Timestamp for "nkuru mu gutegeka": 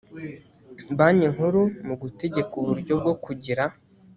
1.33-2.53